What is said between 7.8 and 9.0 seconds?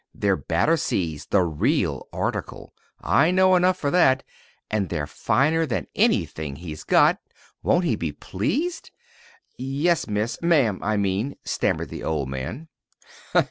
he be pleased?"